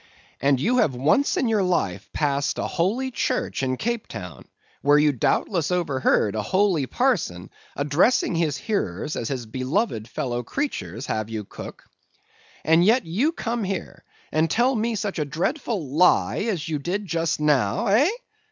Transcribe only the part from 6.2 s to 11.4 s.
a holy parson addressing his hearers as his beloved fellow creatures, have